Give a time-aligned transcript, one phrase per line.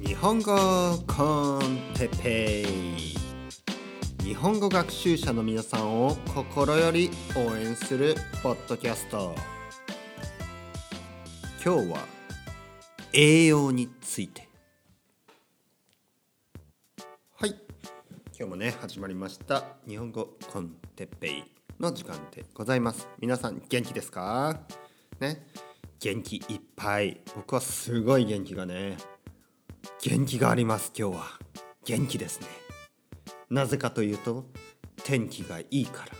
[0.00, 0.52] 日本語
[1.06, 3.14] コンテペイ。
[4.24, 9.34] 日本語学習者の皆さんを心より応援するポッドキャスト。
[11.64, 11.98] 今日は
[13.12, 14.48] 栄養について。
[17.36, 17.50] はい。
[17.50, 17.58] 今
[18.38, 19.64] 日もね始まりました。
[19.86, 21.44] 日本語コンテペイ
[21.78, 23.06] の時間でございます。
[23.20, 24.60] 皆さん元気ですか？
[25.20, 25.46] ね。
[26.00, 27.20] 元気いっぱい。
[27.36, 28.96] 僕はすごい元気がね
[30.02, 31.24] 元気があります今日は。
[31.84, 32.46] 元気ですね。
[33.50, 34.46] なぜかというと
[35.04, 36.12] 天気がいいから。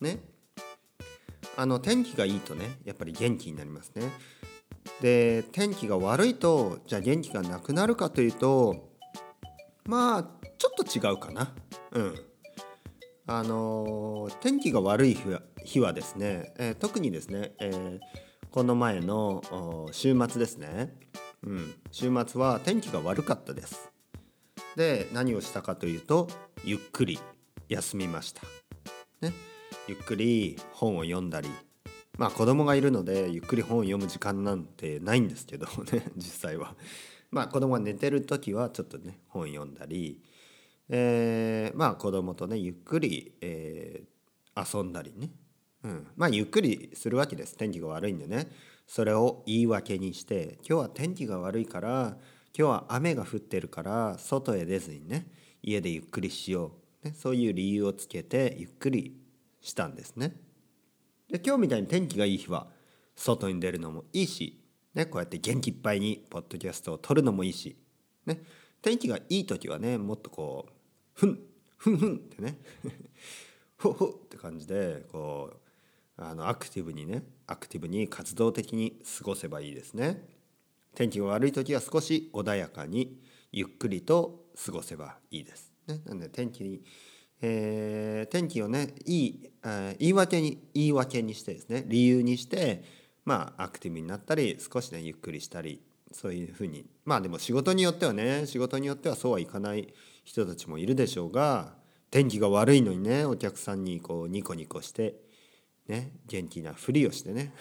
[0.00, 0.20] ね。
[1.56, 4.10] あの天気がいいとねやっぱり元気になりますね。
[5.00, 8.90] で天気が悪いとじゃあ元気がなくなるかというと
[9.84, 10.22] まあ
[10.58, 11.54] ちょっと違うかな。
[11.92, 12.14] うん。
[13.26, 18.00] あの天気が悪い日は日はですね、えー、特にですね、えー、
[18.50, 19.42] この前の
[19.92, 20.94] 週末ですね、
[21.44, 23.90] うん、週末は天気が悪かったです。
[24.76, 26.28] で何をしたかというと
[26.64, 27.18] ゆっくり
[27.68, 28.42] 休みました、
[29.20, 29.32] ね、
[29.86, 31.48] ゆっくり本を読んだり。
[32.18, 36.76] まあ子供がいるのでゆっくり本を読む時間なんてないんですけど ね実際は。
[37.30, 40.22] まあ子供が寝てる時はちょっとね本読んだり。
[40.88, 45.30] えー、まあ子供とねゆっくり、えー、遊んだりね、
[45.84, 47.56] うん、まあゆっくりするわけです。
[47.56, 48.50] 天気が悪いんでね。
[48.94, 52.18] それを言い訳にして今日は天気が悪いから
[52.54, 55.28] 今日は雨が降ってるから外へ出ずにね
[55.62, 59.16] 家でゆっくりしよう、ね、そういう理由をつけてゆっくり
[59.62, 60.36] したんですね。
[61.30, 62.66] で今日みたいに天気がいい日は
[63.16, 64.62] 外に出るのもいいし、
[64.92, 67.78] ね、こうやって元気いっぱいにポッドキャストを撮るのもいいし、
[68.26, 68.42] ね、
[68.82, 70.72] 天気がいい時はねもっとこう
[71.14, 71.40] ふん
[71.78, 72.58] ふんふんってね
[73.80, 75.61] ほほって感じでこう
[76.30, 80.24] あのアクティブにねアクティブに活動的に過ごせばいいですね。
[80.94, 83.18] 天気が悪い時は少し穏やかに
[83.50, 86.82] ゆっくりと過ごせばいいです、ね、なので天気に、
[87.40, 92.84] えー、天気をねいい、えー、言い訳に言い訳にしてですね理由にして
[93.24, 95.82] まあアクティブになったり少しねゆっくりしたり
[96.12, 96.84] そういうふうに。
[97.04, 99.94] まあでも仕事によってはね仕事によってはそうはいかない
[100.24, 101.74] 人たちもいるでしょうが
[102.10, 105.14] 天気が悪いのにねお客さんにこうニコニコして
[105.92, 107.52] ね元気なふりをしてね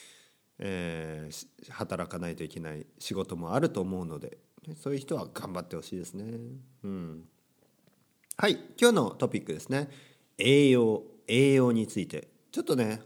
[0.58, 4.38] えー、働かないといけない仕事もあると思うので
[4.82, 6.24] そういう人は頑張ってほしいですね。
[6.82, 7.28] うん、
[8.36, 9.88] はい今日のトピックですね。
[10.36, 12.28] 栄養栄養について。
[12.50, 13.00] ちょっとね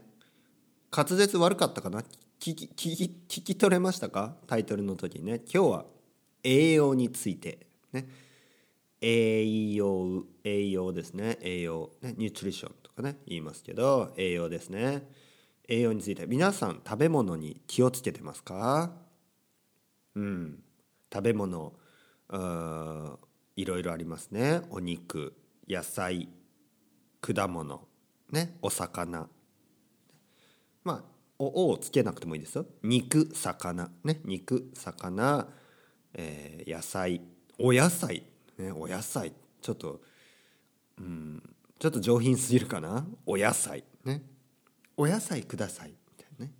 [0.91, 2.01] 滑舌悪かったかな？
[2.39, 4.35] 聞き聞き聞き取れましたか？
[4.47, 5.41] タイトルの時にね。
[5.53, 5.85] 今日は
[6.43, 7.67] 栄養について。
[7.93, 8.07] ね。
[9.05, 11.37] 栄養栄養ですね。
[11.41, 15.09] 栄養ねニュートリションとかね言いますけど栄養ですね。
[15.67, 18.93] 栄養について皆さん食べ物に気をつけてますか？
[20.15, 20.63] うん。
[21.13, 21.73] 食べ物
[23.57, 24.61] いろいろありますね。
[24.69, 25.33] お肉
[25.67, 26.29] 野菜
[27.19, 27.85] 果物
[28.31, 29.27] ねお魚。
[30.85, 31.03] まあ
[31.39, 32.65] おをつけなくてもいいですよ。
[32.83, 33.89] 肉魚。
[34.05, 35.47] ね肉魚、
[36.13, 37.21] えー、野菜。
[37.59, 38.23] お野菜。
[38.57, 40.01] ね、お野菜ちょっと
[40.97, 43.05] うんちょっと上品すぎるかな？
[43.25, 43.83] お野菜。
[44.05, 44.23] ね。
[44.95, 45.89] お野菜ください。
[45.89, 46.53] みたいなね。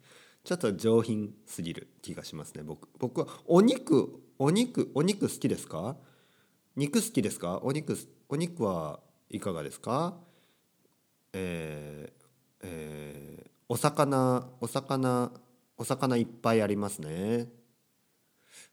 [0.44, 2.90] ちょっと上品すぎる気がしますね僕。
[2.98, 5.96] 僕はお肉お肉お肉好きですか？
[6.76, 7.59] 肉好きですか？
[7.64, 7.96] お肉
[8.28, 9.00] お肉は
[9.30, 10.18] いかがですか？
[11.31, 12.25] えー、
[12.64, 15.31] えー、お魚お魚
[15.78, 17.48] お魚いっぱいありますね。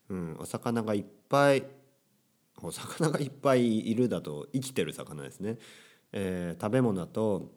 [0.09, 1.63] うんお魚がいっぱい。
[2.61, 5.57] お魚がいっぱいいるだと生きてる魚ですね、
[6.11, 7.51] えー、食べ物だと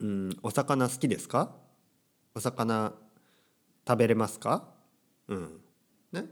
[0.00, 1.56] うんお魚好きですか？
[2.34, 2.92] お魚
[3.86, 4.68] 食べれますか？
[5.26, 5.60] うん。
[6.12, 6.26] ね。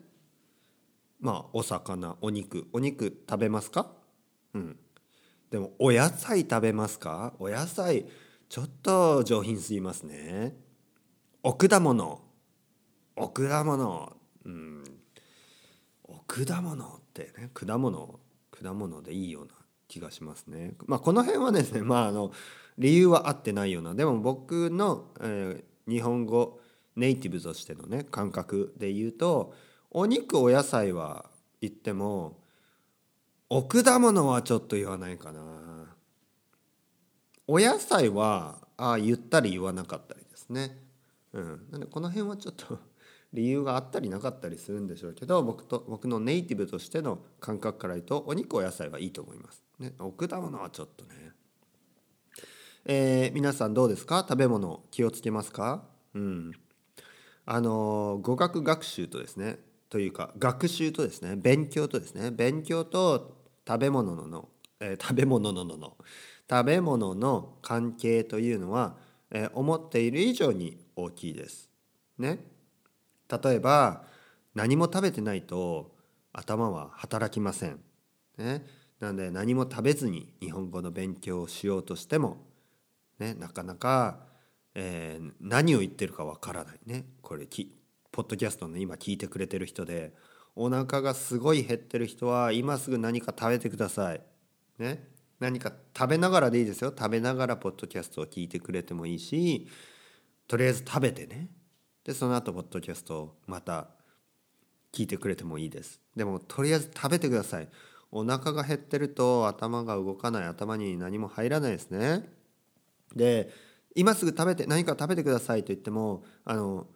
[1.18, 2.68] まあお魚お肉。
[2.72, 3.90] お肉食べますか？
[4.54, 4.78] うん。
[5.50, 7.34] でもお野菜食べますか？
[7.40, 8.06] お野菜
[8.48, 10.56] ちょっと上品すぎますね。
[11.42, 12.20] お果物。
[13.16, 14.16] お果物。
[14.44, 14.84] うん。
[16.04, 18.20] お果物ってね果物
[18.50, 19.52] 果物でいいような
[19.88, 20.74] 気がしますね。
[20.86, 22.32] まあこの辺はですねまああの
[22.78, 26.60] 理由は合ってないようなでも僕の、えー、日本語
[26.96, 29.54] ネイティブとしてのね感覚で言うと
[29.90, 31.26] お肉お野菜は
[31.60, 32.38] 言っても
[33.48, 35.40] お果物はちょっと言わないかな。
[37.48, 40.76] お野菜はあ言ったり言わなかったりですね。
[41.32, 42.78] うん、なんでこの辺はちょっと
[43.36, 49.62] 理由があったりなかったりするんでしょうけど僕と僕のネイティブとしての感覚から言うとお肉お野菜はいいと思います。
[49.78, 51.10] ね、お果物はちょっとね。
[52.86, 54.24] えー、皆さんどうですか？
[54.26, 55.84] 食べ物気をつけますか？
[56.14, 56.52] うん。
[57.44, 59.58] あの語学学習とですね
[59.90, 63.36] というか学習とですね勉強とですね勉強と
[63.68, 64.48] 食べ物のの、
[64.80, 65.96] えー、食べ物ののの
[66.48, 68.96] 食べ物の関係というのは、
[69.30, 71.68] えー、思っている以上に大きいです。
[72.18, 72.38] ね。
[73.30, 74.04] 例えば
[74.54, 75.94] 何も食べてないと
[76.32, 77.80] 頭は働きません。
[78.38, 78.64] ね。
[79.00, 82.38] なので何も食べずに日本語の勉強をしようとしても、
[83.18, 84.20] ね、なかなか、
[84.74, 87.04] えー、何を言ってるかわからないね。
[87.22, 87.76] これき
[88.12, 90.14] ポッドキャストの今聞いてくれてる人で
[90.54, 94.20] お腹がすごい減ってる人は今すぐ何か食べてください。
[94.78, 95.06] ね。
[95.38, 96.94] 何か食べながらでいいですよ。
[96.96, 99.68] 食べながらポッドキャストを聞いてくれてもいいし
[100.48, 101.48] とりあえず食べてね。
[102.06, 103.88] でその後ポッドキャストをまた
[104.92, 106.00] 聞いてくれてもいいです。
[106.14, 107.68] でもとりあえず食べてください。
[108.12, 112.30] お腹が減ってると頭が動かない頭に何も入らないですね。
[113.16, 113.50] で
[113.96, 116.86] 今すぐ食べて何か食べてくださいと言ってもあの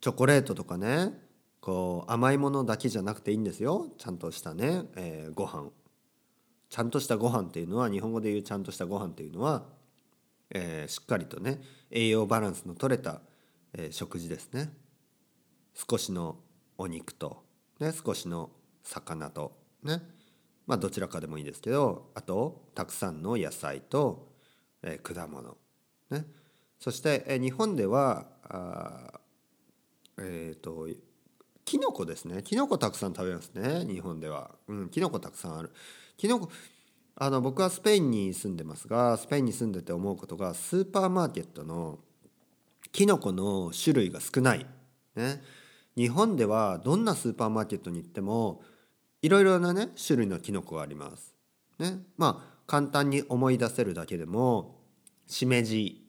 [0.00, 1.18] チョコレートとかね
[1.60, 5.70] こう甘いものだけじゃなくていいんですよちゃんとしたね、えー、ご飯
[6.68, 9.64] ちゃんとしたご飯っていうのは日本語で言うちゃんとしたご飯っていうのは、
[10.50, 13.20] えー、しっかりとね栄養バランスの取れた、
[13.74, 14.72] えー、食事ですね。
[15.74, 16.36] 少しの
[16.78, 17.44] お肉と、
[17.78, 18.50] ね、少しの
[18.82, 19.52] 魚と
[19.82, 20.02] ね。
[20.66, 24.28] まあどちらかでもいいですけどあとたくさんの野菜と、
[24.82, 25.56] えー、果物
[26.10, 26.24] ね。
[26.78, 29.20] そして、えー、日本ではあ
[30.18, 30.88] えっ、ー、と
[31.64, 32.42] キノコですね。
[32.42, 34.56] キノコたくさん食べますね日本では。
[34.68, 35.70] うんキノコたくさんある。
[36.16, 36.50] キノコ
[37.16, 41.98] あの僕はスペインに住んでますがスペインに住んでて思うことがスーパーマーケットの
[42.92, 44.66] キノコの種類が少ない、
[45.16, 45.42] ね、
[45.96, 48.62] 日本ではどんなスーパーマーケットに行っても
[49.22, 51.34] いろいろなね種類のキノコがあります。
[51.78, 54.80] ね、まあ簡単に思い出せるだけでも
[55.26, 56.06] しめじ。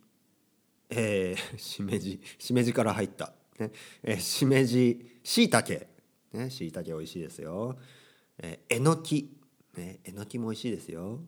[0.89, 2.21] えー、 しめじ。
[2.37, 3.33] しめじから入った。
[3.59, 3.71] ね。
[4.03, 5.19] えー、しめじ。
[5.23, 5.87] しいたけ。
[6.33, 6.49] ね。
[6.49, 7.77] しいたけ美味しいですよ。
[8.37, 9.37] えー、えのき。
[9.77, 9.99] ね。
[10.03, 11.19] えのきも美味しいですよ。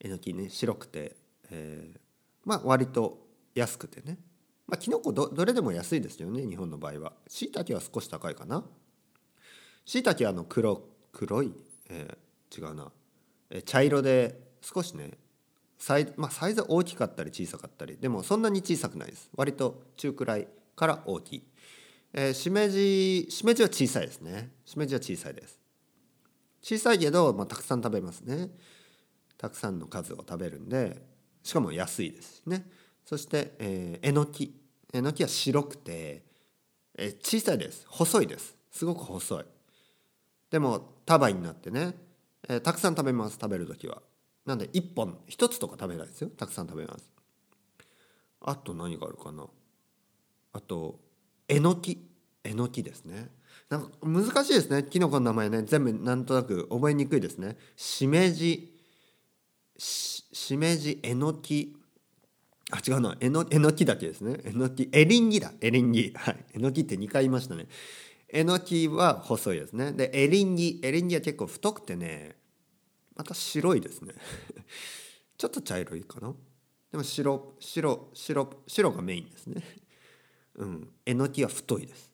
[0.00, 1.16] えのきね白くて、
[1.50, 1.98] えー、
[2.44, 4.18] まあ割と安くてね。
[4.72, 7.12] まあきのこどどれでも安いですよね日本の場合は。
[7.28, 8.64] しいたけは少し高いかな。
[9.84, 10.82] しいたけはあの黒
[11.12, 11.52] 黒い、
[11.90, 12.90] えー、違うな、
[13.50, 15.10] えー、茶色で少しね
[15.76, 17.98] サイ,、まあ、サイズ大きかったり小さかったり。
[18.00, 19.28] でもそんなに小さくないです。
[19.36, 21.42] 割と中くらいから大きい、
[22.14, 24.52] えー、しめじしめじは小さいですね。
[24.64, 25.60] しめじは小さいです。
[26.62, 28.48] 小さいけど、まあ、たくさん食べますね。
[29.36, 31.02] たくさんの数を食べるんで
[31.42, 32.64] しかも安いですしね。
[33.04, 34.61] そして、えー、えのき。
[34.92, 36.22] えのきは白くて、
[36.96, 37.86] え、小さいです。
[37.88, 38.56] 細いです。
[38.70, 39.44] すごく細い。
[40.50, 41.94] でも束になってね、
[42.48, 44.02] え、たくさん食べます食べる時は。
[44.44, 46.30] なんで1本1つとか食べないですよ。
[46.36, 47.10] たくさん食べます。
[48.40, 49.46] あと何があるかな。
[50.52, 50.98] あと
[51.48, 52.08] えのき。
[52.44, 53.30] えのきですね。
[53.68, 54.82] なんか難しいですね。
[54.82, 55.62] きのこの名前ね。
[55.62, 57.56] 全部なんとなく覚えにくいですね。
[57.76, 58.76] しめじ。
[59.78, 61.76] しめじえのき。
[62.70, 63.16] あ違うな。
[63.20, 64.40] えのえのきだけですね。
[64.44, 64.88] えのき。
[64.92, 65.52] エリンギだ。
[65.60, 66.12] エリンギ。
[66.14, 66.44] はい。
[66.54, 67.66] えのきって2回言いましたね。
[68.28, 69.92] えのきは細いですね。
[69.92, 70.80] でエリンギ。
[70.82, 72.36] エリンギは結構太くてね
[73.14, 74.14] また白いですね。
[75.36, 76.34] ちょっと茶色いかな。
[76.90, 79.62] でも白白白白がメインですね。
[80.54, 82.10] うん、えのきは太いです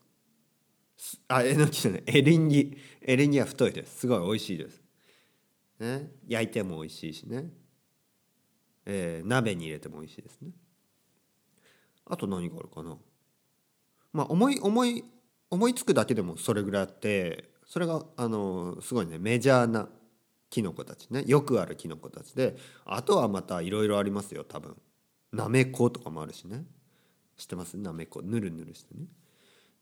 [1.26, 2.02] あえのきじゃない。
[2.06, 2.76] エリンギ。
[3.02, 4.00] エリンギは太いです。
[4.00, 4.82] すごい美味しいです、
[5.80, 7.50] ね、焼いても美味しいしね、
[8.90, 10.50] えー、鍋に入れても美味しいですね。
[12.06, 12.96] あと何があるかな。
[14.14, 15.04] まあ思い思い
[15.50, 19.88] 思いつくだけでもそれぐらいあってそれがあのすごいねメジャーな
[20.48, 21.22] キノコたちね。
[21.26, 24.74] よくあるキノコたちであとはまたいろいろありますよ多分。
[25.34, 26.64] なめことかもあるしね。
[27.36, 27.76] 知ってます？
[27.76, 29.04] なめこぬるぬるしてね。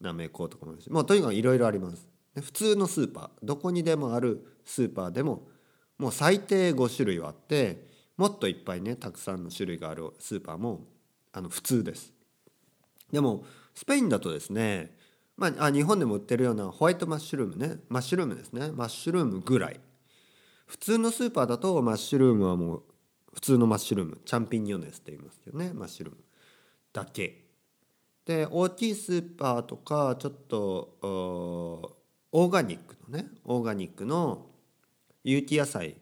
[0.00, 0.90] なめことかもあるし。
[0.90, 2.08] まあとにかくいろいろあります。
[2.34, 3.46] 普通のスーパー。
[3.46, 5.46] どこにでもあるスーパーでも
[5.96, 10.86] もう最低5種類はあってもっといっぱいねたくさんの種類があるスーパーも
[11.32, 12.12] あの普通です。
[13.12, 13.44] でも
[13.74, 14.96] スペインだとですね
[15.36, 19.80] まあ、日本でも売ってるようなホワイトマッシュルームねマッシュルームですねマッシュルームぐらい。
[20.66, 22.82] 普通のスーパーだとマッシュルームはもう
[23.34, 26.20] 普通のマッシュルームチャンピニオネスって言いますけどねマッシュルーム。
[26.92, 27.44] だけ。
[28.24, 30.96] で大きいスーパーとかちょっと
[32.32, 34.46] オーガニックのねオーガニックの
[35.22, 35.96] 有機野菜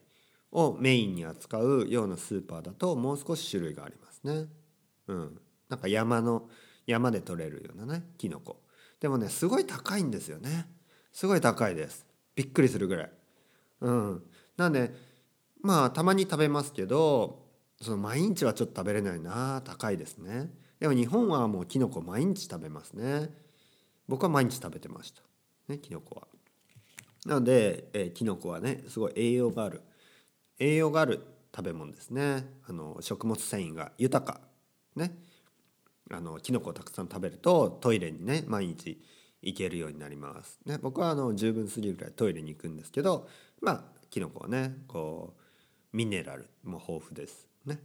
[0.55, 4.47] をメインに扱うようなスーパーだともう少し種類がありますね。
[5.09, 6.49] うん、なんか山の
[6.87, 8.63] 山で採れるようなねキノコ。
[9.01, 10.69] でもねすごい高いんですよね。
[11.13, 12.07] すごい高いです。
[12.37, 13.11] びっくりするぐらい。
[13.81, 14.23] うん。
[14.57, 14.95] なんで
[15.61, 17.43] まあたまに食べますけど
[17.83, 19.61] その毎日はちょっと食べれないな。
[19.65, 20.51] 高いですね。
[20.79, 23.29] でも日本はもうきのこ毎日食べますね。
[24.07, 25.23] 僕は毎日食べてました。
[25.67, 26.29] ねきのこは。
[27.27, 29.83] なので、えー、きのこはねすごい栄養がある。
[30.59, 31.21] 栄養がある
[31.55, 34.41] 食べ物ですねあの食物繊維が豊か
[34.97, 35.17] ね
[36.11, 39.01] あのきのこをたくさん食べるとトイレにね毎日
[39.43, 40.59] 行けるようになります。
[40.65, 43.29] ね、僕はあの十分すぎるぐらいトイレに行くんですけど
[43.61, 45.35] まあきのこはねこ
[45.93, 47.47] うミネラルも豊富です。
[47.65, 47.79] ね、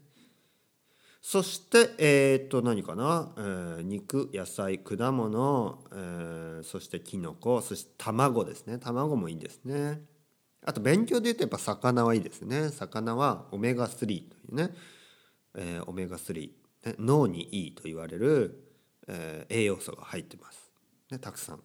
[1.21, 10.01] そしてえー、っと何かな、えー、肉野菜果物、えー、そしてきのこそして卵ですね卵もいいですね。
[10.65, 12.69] あと勉強で言うとやっぱ魚はいいですね。
[12.69, 14.19] 魚はオメガ3とい
[14.51, 14.69] うね、
[15.55, 16.49] えー、オメガ3、
[16.85, 18.63] ね、脳にいいと言われる、
[19.07, 20.71] えー、栄養素が入ってます。
[21.11, 21.59] ね、たくさん。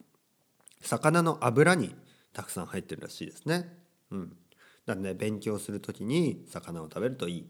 [0.81, 1.95] 魚の油に
[2.33, 3.77] たくさん入ってるらしいですね。
[4.11, 4.37] うん。
[4.87, 7.47] なんで、ね、勉強する時に魚を食べるといい。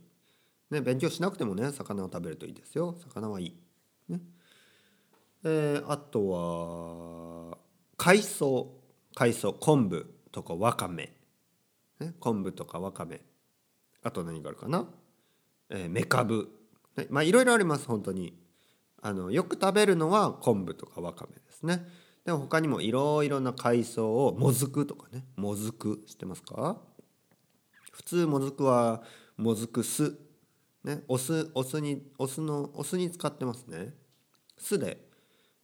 [0.70, 2.96] ね、勉強しなくてもね魚を食べるといいですよ。
[3.10, 3.56] 魚はいい。
[4.08, 4.20] ね
[5.44, 6.28] えー、あと
[7.50, 7.58] は
[7.96, 8.72] 海藻
[9.14, 11.12] 海藻昆布とかわかめ
[12.00, 13.20] ね、昆布とかわかめ。
[14.02, 14.86] あと何があるかな、
[15.70, 16.50] えー、めかぶ、
[16.96, 18.36] ね、まあいろいろあります本当に。
[19.06, 21.86] あのよく食べるのは昆布とかわかめですね。
[22.24, 25.26] でも他にもいろいろな海藻をもずくとかね。
[25.36, 26.80] もずく知ってますか？
[27.92, 29.02] 普通もずくは
[29.36, 30.18] もずく酢。
[30.84, 33.94] ねお酢お酢にお酢のお酢に使ってますね。
[34.56, 35.06] 酢で。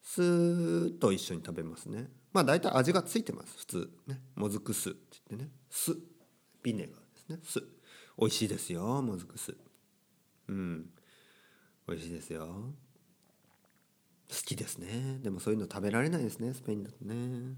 [0.03, 2.11] 酢と一緒に食べますね。
[2.35, 3.91] まあ大体味がついてます普通。
[4.07, 4.99] ねもずく酢って
[5.31, 5.51] 言ってね。
[5.71, 5.97] 酢。
[6.63, 7.39] ビネガーですね。
[7.43, 7.61] 酢。
[8.19, 9.03] 美味しいですよ。
[9.03, 9.57] もずく酢。
[10.49, 10.91] うん。
[11.89, 12.73] 美味しいですよ。
[14.29, 15.19] 好きですね。
[15.23, 16.55] でもそういうの食べられないですね。
[16.55, 17.57] スペインだとね。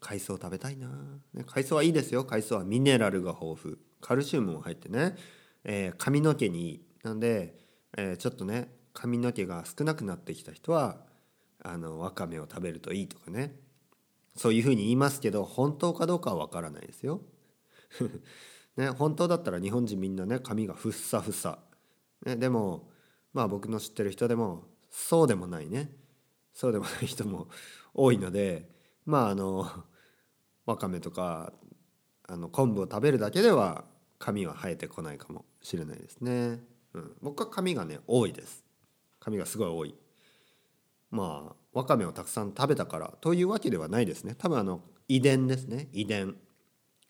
[0.00, 0.88] 海藻食べたいな、
[1.34, 2.24] ね、海藻はいいですよ。
[2.24, 3.76] 海藻はミネラルが豊富。
[4.00, 5.16] カルシウムも入ってね、
[5.64, 6.84] えー、髪の毛にいい。
[7.04, 7.56] なんで、
[7.96, 10.98] えー、ちょっとね髪の毛が少なくなってきた人は
[11.62, 13.54] あのわかめを食べるといいとかね。
[14.38, 17.20] そういうふうに言いますけど本当かどうかは分からないですよ。
[18.76, 21.58] ね、本当だったら日本人みんなね髪がふっさふさ、
[22.24, 22.88] ね、でも
[23.32, 25.90] まあ僕の知ってる人でもそうでもないね
[26.54, 27.48] そうでもない人も
[27.92, 28.70] 多いので
[29.04, 29.68] まああの
[30.66, 31.52] わかめとか
[32.22, 33.84] あの昆布を食べるだけでは
[34.20, 36.64] 髪は生えてこないかもしれないですね。
[36.94, 38.64] うん、僕は髪がね多いです。
[39.18, 39.94] 髪がすごい多い。
[41.10, 44.34] まあわかめをたくさん食べたからというわけではないですね。
[44.36, 45.88] 多分あの遺伝ですね。
[45.92, 46.36] 遺伝。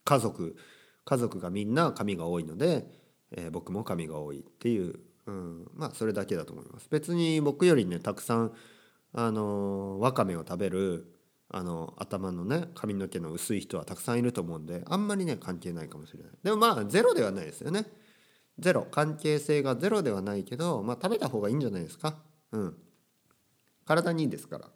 [0.04, 0.56] 家族。
[1.04, 2.86] 家族がみんな髪が多いので、
[3.30, 6.88] えー、僕も髪が多いっていう、うん、まあそれだけだと思います。
[6.90, 8.52] 別に僕よりねたくさん
[9.14, 11.14] あのわかめを食べる
[11.50, 16.32] あの頭のね髪の毛の薄い人はたくさんいると思うんであんまりね関係ないかもしれない。
[16.42, 17.86] でもまあゼロではないですよね。
[18.58, 18.86] ゼロ。
[18.90, 22.18] 関係性がゼロではないけどまあ食べた方がいいんじゃないですか。
[22.52, 22.76] うん。
[23.88, 24.68] 体にいいですから。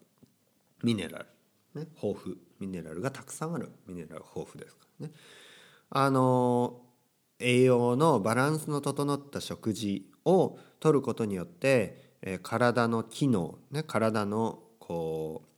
[0.83, 1.27] ミネラル、
[1.79, 2.37] ね、豊富。
[2.61, 3.71] ミネラルがたくさんある。
[3.87, 5.13] ミネラル豊富ですからね。
[5.91, 6.81] あの
[7.39, 15.49] 栄養のバランスの整った食事をとることによって、え、体の機能、ね、体のこう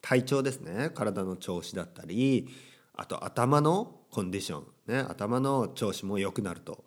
[0.00, 0.90] 体調ですね。
[0.94, 2.48] 体の調子だったり
[2.94, 6.82] あと頭のコンディション、ね、頭の調子も良くなると。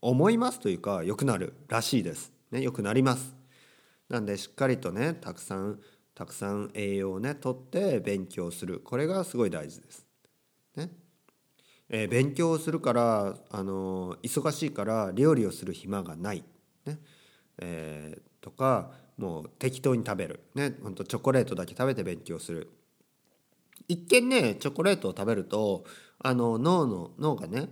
[0.00, 2.32] 思いますというか良くなるらしいです。
[2.50, 3.41] ね、良くなります。
[4.08, 5.80] なんでしっかりとねたくさん
[6.14, 8.80] たくさん栄養をねとって勉強する。
[8.80, 10.06] これがすごい大事です。
[10.76, 10.90] ね。
[11.88, 16.44] えー、勉強するからあの忙しいから料理をする暇がない、
[16.86, 16.98] ね。
[17.58, 22.70] えー、とかもう適当に食べる、ね、ほんとチョコレートだけ食べて勉強する。
[23.88, 25.84] 一見ねチョコレートを食べると
[26.18, 27.68] あの脳の脳がね、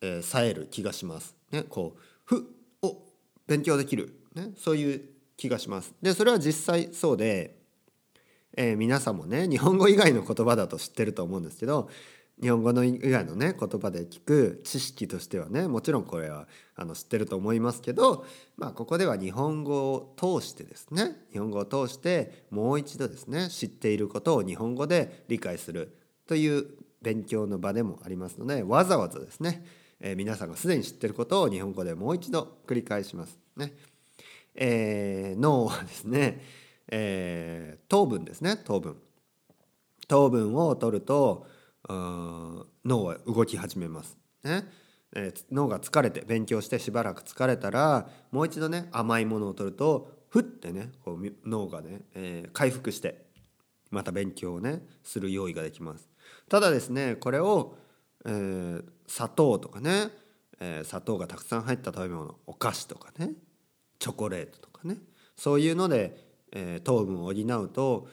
[0.00, 1.36] えー、冴える気がします。
[1.50, 2.46] ね、こうふ
[2.82, 2.98] お
[3.46, 5.94] 勉強できる、ね、そういう気がします。
[6.02, 7.56] でそれは実際そうで、
[8.56, 11.88] えー、皆さんもね日本語以外の言葉だと知ってると思うんですけど
[12.40, 18.24] 日本語の以外のね言葉で聞く知識としてはねもちろんこれはあの知ってると思いますけど、
[18.56, 25.96] まあ、ここでは日本語を通してですね日本語を通してもう一度ですね知っていることを日本語で理解する
[26.26, 26.66] という
[27.00, 29.64] 勉強の場でもありますのでわざわざですね、
[30.00, 33.72] えー、皆さんがすでに知ってることを日本語でもう一度繰り返しますね。
[34.54, 36.40] えー、脳はですね、
[36.88, 38.96] えー、糖分ですね糖分。
[40.08, 41.46] 糖分を取ると
[41.88, 44.64] 脳は動き始めます、ね。
[45.14, 53.26] えー、脳が疲れて勉強してしばらく疲れたらもう一度ね甘いものを取るとふってねこう脳がね、えー、回復して
[53.90, 56.08] また勉強をねする用意ができます。
[56.48, 57.76] ただですねこれを、
[58.24, 60.10] えー、砂糖とかね、
[60.60, 63.32] えー、砂糖がたくさん入った食べ物お菓子とかね
[64.02, 64.98] チョコレートとかね。
[65.36, 66.18] そういうので、
[66.50, 68.08] えー、糖分を補うと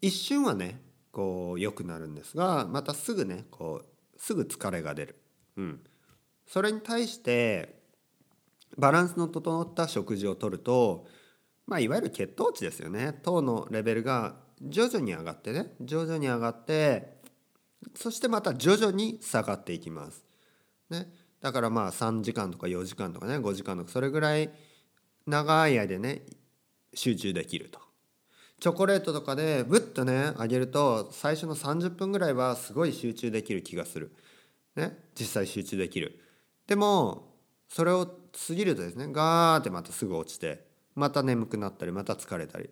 [0.00, 0.80] 一瞬はね
[1.12, 3.86] こう良くなるんですがまたすぐねこう
[4.18, 5.16] すぐ疲れが出る、
[5.58, 5.80] うん、
[6.46, 7.78] それに対して
[8.78, 11.06] バランスの整った食事をとると、
[11.66, 13.12] まあ、いわゆる血糖値ですよね。
[13.22, 17.18] 糖のレベルが徐々に上がってね徐々に上がって
[17.94, 20.24] そしてまた徐々に下がっていきます。
[20.88, 24.50] ね、だからまあ3時間とか4時間とかね5時間とかそれぐらい
[25.26, 26.22] 長い間ね
[26.92, 27.80] 集中できると。
[28.60, 34.12] チョコレートとかでブッとねあげると最初の30分ぐらいはすごい集中できる気がする。
[34.76, 36.20] ね実際集中できる。
[36.66, 37.34] でも
[37.68, 42.70] それを過ぎるとですねガーってまたすぐ落ちてまた眠くなったりまた疲れたり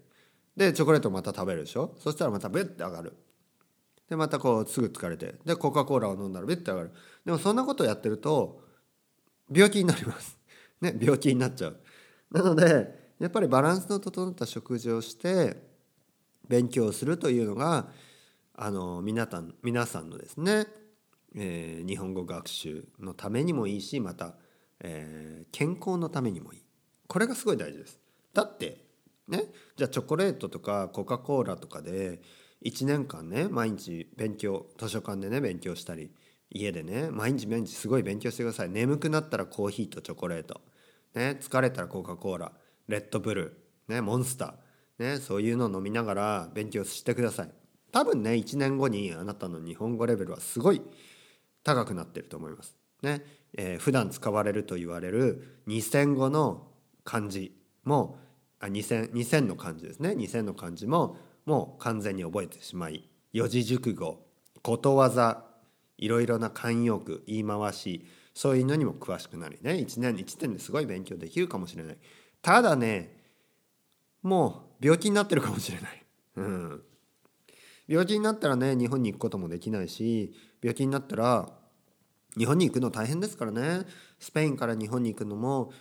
[0.57, 1.95] でチョコレートまた食べるでしょ？
[1.99, 3.15] そしたらまたブッて上がる
[4.09, 6.93] でまたこうすぐ疲れてでコカ・コーラを飲んだらビッて上がる
[7.25, 8.63] でもそんなことをやってると
[9.51, 10.39] 病気になります
[10.81, 11.77] ね病気になっちゃう
[12.33, 15.57] なのでやっぱりバランスの整った食事をして
[16.49, 17.89] 勉強するというのが
[18.55, 20.67] あの皆さん皆さんのですね、
[21.35, 24.35] えー、日本語学習のためにもいいしまた、
[24.81, 26.63] えー、健康のためにもいい。
[27.07, 28.01] これがすごい大事です。
[28.33, 28.79] だって
[29.29, 29.45] ね
[29.77, 32.21] じゃあチョコレートとかコカ・コーラとかで
[32.65, 36.11] 1年間ね毎日勉強図書館でね勉強したり
[36.51, 38.71] 家でね毎日毎日すごい勉強してください。
[38.71, 40.61] 眠くなったらコーヒーとチョコレート、
[41.15, 42.53] ね、疲れたらコカ・コーラ
[42.89, 47.51] レッドブルー、ね、モンスター、ね、そういうのを飲みながら勉強してください
[47.93, 50.81] 多分ね1年後にあなたの日本語レベルはすごい
[51.63, 52.77] 高くなってると思います。
[53.03, 53.23] ね
[53.55, 56.69] えー、普段使われると言われる2000語の
[57.05, 57.53] 漢字
[57.85, 58.19] も
[58.61, 64.25] あ 2000, 2000の漢字ですね2000の漢字ももう完全に覚えてしまい四字熟語
[64.63, 65.45] ことわざ
[65.99, 71.97] いろいろな慣用句言い回しそういうのにも詳しくなりね1年1年ですごい勉強できるかもしれない。
[72.41, 73.21] ただね
[74.23, 76.03] もう病気になってるかもしれない、
[76.37, 76.83] うん、
[77.87, 81.49] 病気になったらね日本に行くこともできないし病気になったら
[82.37, 83.85] 日本に行くの大変ですからね。
[84.19, 85.73] スペインから日本に行くのも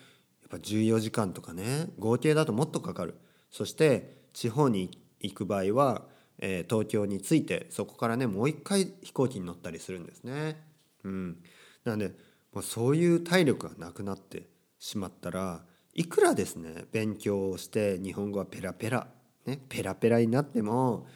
[0.41, 3.15] やっぱ14時間とかね合計だともっとかかる。
[3.49, 6.03] そして地方に行く場合は、
[6.39, 10.61] えー、東京に着いてそこからねもう一回飛行機に乗ったりするんですね。
[11.03, 11.37] うん、
[11.85, 12.13] なので
[12.53, 14.47] もうそういう体力がなくなって
[14.79, 15.61] しまったら
[15.93, 19.07] いくらですね勉強をして日本語はペラペラ、
[19.45, 21.07] ね、ペラペラになっても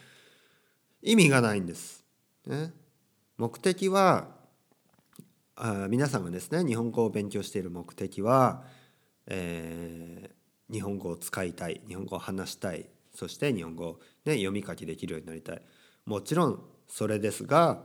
[1.02, 2.04] 意味がないんです。
[2.48, 2.74] ね、
[3.38, 4.28] 目的は
[5.56, 8.64] あ皆さんがですね日本語を勉強している目的は、
[9.28, 15.62] えー、日本語を使いたい日本語を話したいそして日本語を、ね、読み書きできるようになりたい
[16.06, 17.84] もちろんそれですが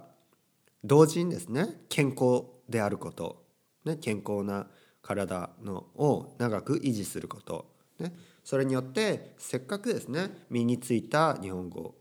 [0.83, 3.43] 同時にですね健康であること、
[3.85, 4.67] ね、健康な
[5.03, 7.67] 体のを長く維持すること、
[7.99, 11.95] ね、それによってせっかくですね身についた日本語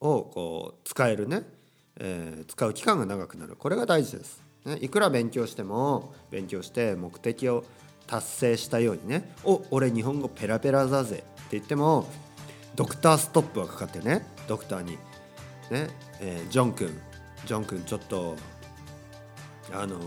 [0.00, 1.42] をこう使えるね、
[1.98, 3.56] えー、使う期間が長くなる。
[3.56, 4.42] これが大事です。
[4.64, 7.64] ね、いくら勉強しても勉強して目的を
[8.06, 12.08] 達成したようにね「お俺日本語ペラペラだぜ」って言っても
[12.74, 14.98] ドクターストップがかかってねドクターに。
[15.70, 16.98] ね、えー、ジョン君
[17.44, 18.36] ジョン君ちょっと
[19.72, 19.98] あの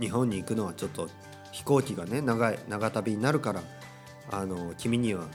[0.00, 1.08] 日本に行くのはちょっと
[1.52, 3.62] 飛行機がね長い長旅になるから
[4.30, 5.26] あの君には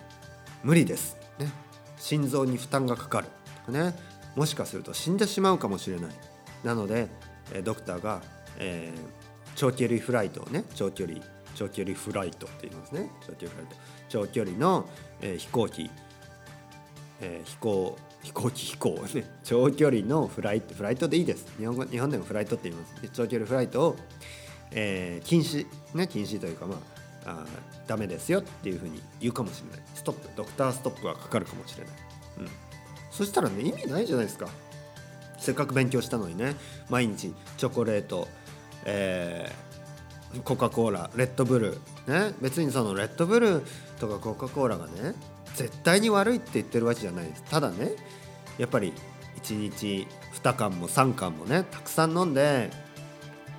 [0.63, 1.52] 無理です、ね、
[1.98, 3.28] 心臓に負担がかかる。
[3.66, 3.94] とかね。
[4.36, 6.12] もしかすると死んでしまうかもしれない。
[6.63, 7.08] なので
[7.63, 8.22] ドクターが、
[8.58, 9.00] えー、
[9.56, 11.20] 長距離フライトをね長距離
[11.56, 13.10] 長距離フライトって言いますね。
[13.26, 13.76] 長距離フライト。
[14.10, 14.88] 長距離の、
[15.22, 15.90] えー、飛行機
[17.22, 19.24] えー、飛行飛行機飛行ね。
[19.46, 21.48] 長距離のフライトフライトでいいです。
[21.58, 23.96] 日本語日本でもフライトって言います長距離フライトを、
[24.72, 26.76] えー、禁止ね禁止というかま
[27.26, 27.46] ああ
[27.88, 29.88] ダメですよっていうふうに言うかもしれない。
[29.96, 31.94] ストップドクターストップがかかるかもしれない、
[32.40, 32.48] うん、
[33.12, 34.50] そしたらね意味ないじゃないですか。
[35.38, 36.56] せっかく勉強したのにね。
[36.90, 38.28] 毎日チョコレート、
[38.84, 41.80] えー、コカ・コーラレッドブル。
[42.08, 42.36] ーね。
[42.42, 43.66] 別にそのレッドブルー
[44.00, 45.13] とかコカ・コーラがね
[45.56, 47.44] 絶対に悪いって言ってるわけじゃないです。
[47.44, 47.92] ただね
[48.58, 48.93] やっぱり
[49.41, 52.72] 1日2缶も3缶もねたくさん飲んで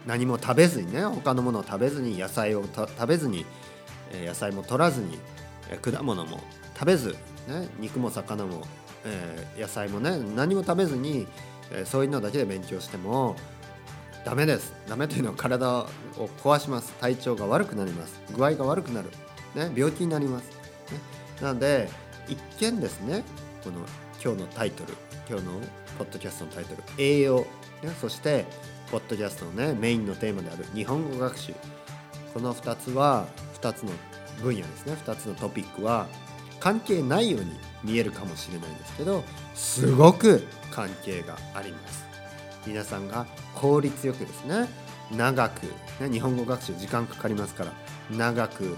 [0.07, 3.45] 何も食べずにね他のものを食べずに野菜を食べずに
[4.13, 5.19] 野菜も取らずに
[5.83, 6.41] 果物も
[6.75, 7.13] 食べず、
[7.47, 8.63] ね、肉も魚も、
[9.05, 11.27] えー、野菜もね何も食べずに、
[11.73, 13.37] えー、そういうのだけで勉強しても
[14.25, 14.75] ダメです。
[14.87, 15.87] ダメというのは体を
[16.43, 16.93] 壊します。
[17.01, 18.21] 体調が悪くなります。
[18.35, 19.09] 具合が悪くなる、
[19.55, 20.53] ね、病気になります、ね、
[21.41, 21.89] なので
[22.29, 23.25] 一見ですね
[23.65, 23.81] この
[24.23, 24.95] 今日のタイトル
[25.29, 25.53] 今日の
[25.99, 27.41] ポッドキャストのタイトル栄養、
[27.83, 28.45] ね、そして
[28.91, 31.55] ポッドキャストのねメインのテーマである日本語学習。
[32.35, 33.27] この2つは
[33.61, 33.93] 2つの
[34.43, 34.95] 分野ですね。
[35.05, 36.07] 2つのトピックは
[36.61, 37.53] 関係ないように
[37.85, 39.23] 見えるかもしれないんですけど
[39.55, 42.07] すごく関係があります。
[42.67, 44.69] 皆さんが効率よくですね
[45.11, 45.63] 長く、
[46.11, 47.73] 日本語学習時間かかりますから
[48.11, 48.77] 長く、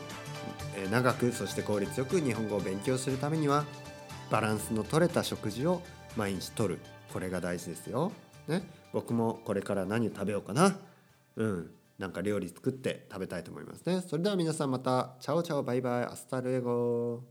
[0.91, 3.65] 長くそして効率よく日本語を勉強するためには
[4.31, 5.83] バランスの取れた食事を
[6.17, 6.79] 毎日とる
[7.13, 8.13] これが大事ですよ。
[8.47, 8.63] ね、
[8.93, 10.77] 僕もこれから何を食べようかな。
[11.37, 14.01] うん、なんか料理作って食べたいと思いますね。
[14.01, 17.23] それでは皆さんまたチャオチャオバイバイ Hasta luego